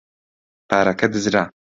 پارەکە 0.69 1.07
دزرا. 1.13 1.43